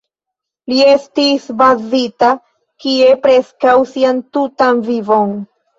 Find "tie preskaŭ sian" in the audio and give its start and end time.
2.87-4.27